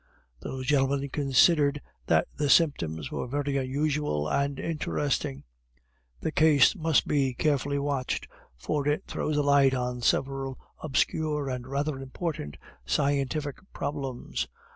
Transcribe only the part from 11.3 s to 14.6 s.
and rather important scientific problems.